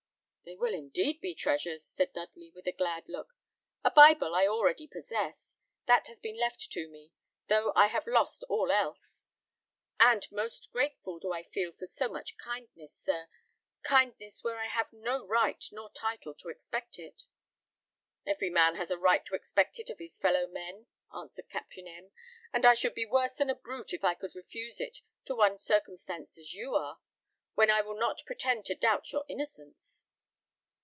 [0.43, 3.37] "They will indeed be treasures," said Dudley, with a glad look.
[3.85, 5.57] "A Bible I already possess.
[5.85, 7.13] That has been left to me,
[7.47, 9.23] though I have lost all else;
[9.97, 13.29] and most grateful do I feel for so much kindness, sir
[13.83, 17.23] kindness where I have no right nor title to expect it."
[18.25, 22.11] "Every man has a right to expect it of his fellow men," answered Captain M;
[22.51, 25.57] "and I should be worse than a brute if I could refuse it to one
[25.59, 26.99] circumstanced as you are,
[27.53, 30.03] when I will not pretend to doubt your innocence."